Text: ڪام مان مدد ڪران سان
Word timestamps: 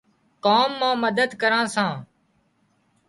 ڪام 0.43 0.69
مان 0.79 0.95
مدد 1.03 1.29
ڪران 1.41 1.65
سان 1.73 1.93